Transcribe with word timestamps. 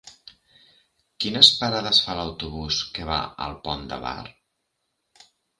Quines 1.25 1.49
parades 1.59 2.01
fa 2.07 2.17
l'autobús 2.21 2.81
que 2.97 3.07
va 3.13 3.21
al 3.49 3.55
Pont 3.69 3.87
de 3.93 4.03
Bar? 4.07 4.19